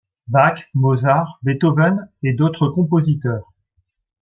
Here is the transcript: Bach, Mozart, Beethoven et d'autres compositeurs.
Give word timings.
Bach, 0.27 0.57
Mozart, 0.73 1.37
Beethoven 1.43 2.09
et 2.23 2.33
d'autres 2.33 2.69
compositeurs. 2.69 3.53